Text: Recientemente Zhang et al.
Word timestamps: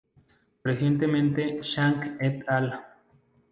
Recientemente 0.69 1.59
Zhang 1.61 2.17
et 2.19 2.43
al. 2.57 2.67